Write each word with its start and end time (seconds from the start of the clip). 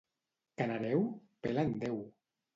Canareu? 0.61 1.03
Pela'n 1.45 1.77
deu! 1.87 2.03